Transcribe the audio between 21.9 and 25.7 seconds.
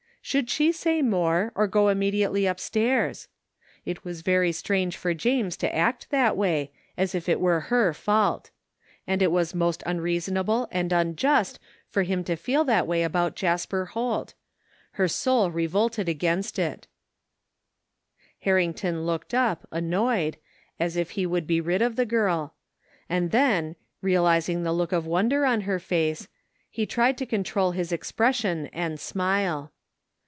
the girl; and then, realizing the look of wonder on